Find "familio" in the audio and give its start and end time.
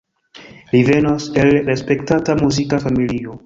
2.89-3.39